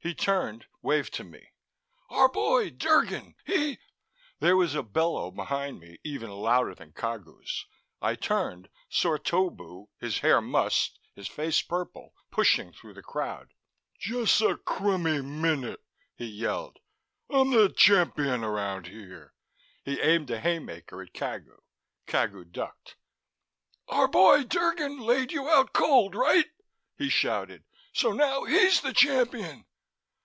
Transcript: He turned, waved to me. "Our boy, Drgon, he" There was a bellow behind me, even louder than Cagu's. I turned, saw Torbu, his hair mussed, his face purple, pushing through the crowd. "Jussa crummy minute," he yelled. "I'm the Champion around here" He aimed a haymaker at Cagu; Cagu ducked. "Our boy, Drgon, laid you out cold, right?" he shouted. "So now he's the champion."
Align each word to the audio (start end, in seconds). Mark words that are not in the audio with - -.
He 0.00 0.14
turned, 0.14 0.64
waved 0.80 1.12
to 1.14 1.24
me. 1.24 1.50
"Our 2.08 2.28
boy, 2.28 2.70
Drgon, 2.70 3.34
he" 3.44 3.78
There 4.40 4.56
was 4.56 4.76
a 4.76 4.84
bellow 4.84 5.32
behind 5.32 5.80
me, 5.80 5.98
even 6.04 6.30
louder 6.30 6.72
than 6.72 6.92
Cagu's. 6.92 7.66
I 8.00 8.14
turned, 8.14 8.68
saw 8.88 9.16
Torbu, 9.18 9.88
his 9.98 10.20
hair 10.20 10.40
mussed, 10.40 11.00
his 11.16 11.26
face 11.26 11.62
purple, 11.62 12.14
pushing 12.30 12.72
through 12.72 12.94
the 12.94 13.02
crowd. 13.02 13.54
"Jussa 14.00 14.62
crummy 14.64 15.20
minute," 15.20 15.82
he 16.14 16.26
yelled. 16.26 16.78
"I'm 17.28 17.50
the 17.50 17.68
Champion 17.68 18.44
around 18.44 18.86
here" 18.86 19.34
He 19.84 20.00
aimed 20.00 20.30
a 20.30 20.38
haymaker 20.38 21.02
at 21.02 21.12
Cagu; 21.12 21.58
Cagu 22.06 22.44
ducked. 22.44 22.94
"Our 23.88 24.06
boy, 24.06 24.44
Drgon, 24.44 25.00
laid 25.00 25.32
you 25.32 25.48
out 25.50 25.72
cold, 25.72 26.14
right?" 26.14 26.46
he 26.96 27.08
shouted. 27.08 27.64
"So 27.92 28.12
now 28.12 28.44
he's 28.44 28.80
the 28.80 28.92
champion." 28.92 29.64